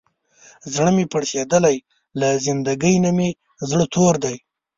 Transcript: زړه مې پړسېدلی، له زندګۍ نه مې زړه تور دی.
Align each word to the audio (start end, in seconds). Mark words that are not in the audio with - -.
زړه 0.73 0.91
مې 0.95 1.05
پړسېدلی، 1.11 1.77
له 2.19 2.27
زندګۍ 2.45 2.95
نه 3.05 3.11
مې 3.17 3.29
زړه 3.69 3.85
تور 3.93 4.15
دی. 4.23 4.35